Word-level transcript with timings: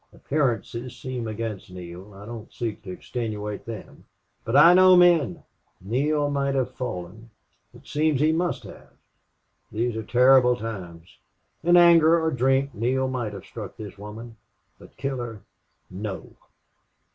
Appearances 0.11 0.97
seem 0.97 1.27
against 1.27 1.69
Neale. 1.69 2.11
I 2.15 2.25
don't 2.25 2.51
seek 2.51 2.81
to 2.81 2.91
extenuate 2.91 3.65
them. 3.67 4.05
But 4.43 4.55
I 4.57 4.73
know 4.73 4.97
men. 4.97 5.43
Neale 5.79 6.27
might 6.31 6.55
have 6.55 6.73
fallen 6.73 7.29
it 7.71 7.85
seems 7.85 8.19
he 8.19 8.31
must 8.31 8.63
have. 8.63 8.93
These 9.71 9.95
are 9.95 10.01
terrible 10.03 10.55
times. 10.55 11.19
In 11.63 11.77
anger 11.77 12.19
or 12.19 12.31
drink 12.31 12.73
Neale 12.73 13.09
might 13.09 13.33
have 13.33 13.45
struck 13.45 13.77
this 13.77 13.99
woman.... 13.99 14.37
But 14.79 14.97
kill 14.97 15.19
her 15.19 15.43
No!" 15.91 16.35